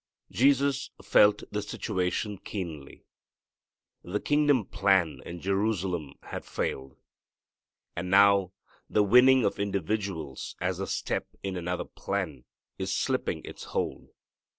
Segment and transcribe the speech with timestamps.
[0.31, 3.05] Jesus felt the situation keenly.
[4.03, 6.97] The kingdom plan in Jerusalem had failed.
[7.95, 8.51] And now
[8.89, 12.45] the winning of individuals as a step in another plan
[12.79, 14.09] is slipping its hold.